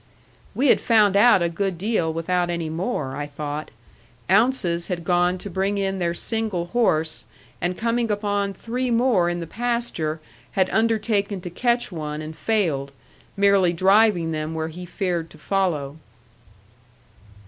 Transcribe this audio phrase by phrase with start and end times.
[0.55, 3.69] We had found out a good deal without any more, I thought.
[4.31, 7.25] Ounces had gone to bring in their single horse,
[7.61, 10.19] and coming upon three more in the pasture
[10.53, 12.93] had undertaken to catch one and failed,
[13.37, 15.97] merely driving them where he feared to follow.